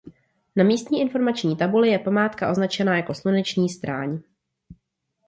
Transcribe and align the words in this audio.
Na 0.55 0.63
místní 0.63 1.01
informační 1.01 1.57
tabuli 1.57 1.89
je 1.89 1.99
památka 1.99 2.51
označena 2.51 2.97
jako 2.97 3.13
"Slunečn"í 3.13 3.69
"stráň". 3.69 4.19